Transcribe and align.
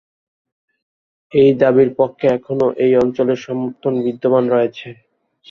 এই 1.31 1.51
দাবির 1.61 1.89
পক্ষে 1.99 2.25
এখনো 2.37 2.65
এই 2.85 2.93
অঞ্চলে 3.03 3.33
সমর্থন 3.45 3.93
বিদ্যমান 4.05 4.43
রয়েছে। 4.49 4.87